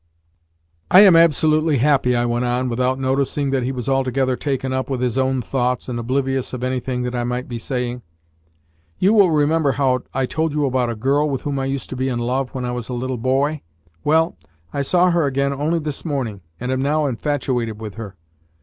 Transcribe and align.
"I 0.89 1.01
am 1.01 1.15
absolutely 1.15 1.77
happy," 1.77 2.15
I 2.15 2.25
went 2.25 2.43
on, 2.43 2.69
without 2.69 2.97
noticing 2.97 3.51
that 3.51 3.61
he 3.61 3.71
was 3.71 3.87
altogether 3.87 4.35
taken 4.35 4.73
up 4.73 4.89
with 4.89 4.99
his 4.99 5.15
own 5.15 5.43
thoughts 5.43 5.87
and 5.87 5.99
oblivious 5.99 6.53
of 6.53 6.63
anything 6.63 7.03
that 7.03 7.13
I 7.13 7.23
might 7.23 7.47
be 7.47 7.59
saying. 7.59 8.01
"You 8.97 9.13
will 9.13 9.29
remember 9.29 9.73
how 9.73 9.99
told 10.27 10.53
you 10.53 10.65
about 10.65 10.89
a 10.89 10.95
girl 10.95 11.29
with 11.29 11.43
whom 11.43 11.59
I 11.59 11.65
used 11.65 11.91
to 11.91 11.95
be 11.95 12.09
in 12.09 12.17
love 12.17 12.49
when 12.55 12.63
was 12.73 12.89
a 12.89 12.93
little 12.93 13.19
boy? 13.19 13.61
Well, 14.03 14.35
I 14.73 14.81
saw 14.81 15.11
her 15.11 15.27
again 15.27 15.53
only 15.53 15.77
this 15.77 16.03
morning, 16.03 16.41
and 16.59 16.71
am 16.71 16.81
now 16.81 17.05
infatuated 17.05 17.79
with 17.79 17.93
her." 17.93 18.15